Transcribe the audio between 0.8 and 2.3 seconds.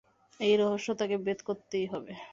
তাঁকে ভেদ করতেই হবে।